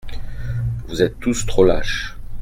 Vous 0.87 1.03
êtes 1.03 1.19
tous 1.19 1.45
trop 1.45 1.63
lâches. 1.63 2.17